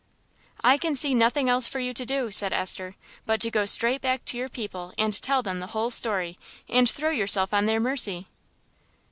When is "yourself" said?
7.11-7.53